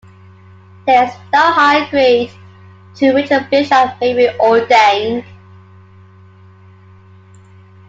There 0.87 1.03
is 1.05 1.13
no 1.31 1.53
higher 1.53 1.87
grade 1.91 2.31
to 2.95 3.13
which 3.13 3.29
a 3.29 3.47
bishop 3.51 4.01
may 4.01 4.15
be 4.15 4.29
ordained. 4.39 5.23